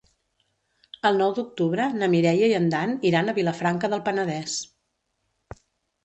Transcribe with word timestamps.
El 1.09 1.17
nou 1.23 1.33
d'octubre 1.39 1.83
na 1.99 2.07
Mireia 2.13 2.47
i 2.53 2.55
en 2.59 2.65
Dan 2.73 2.93
iran 3.09 3.29
a 3.29 3.35
Vilafranca 3.41 3.91
del 3.95 4.01
Penedès. 4.09 4.57